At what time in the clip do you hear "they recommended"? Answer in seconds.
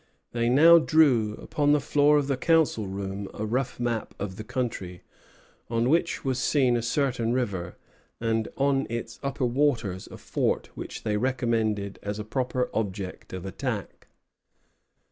11.03-11.99